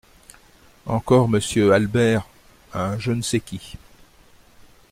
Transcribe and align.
Encore 0.87 1.29
Monsieur 1.29 1.73
Albert… 1.73 2.25
un 2.73 2.97
je 2.97 3.11
ne 3.11 3.21
sais 3.21 3.39
qui. 3.39 3.75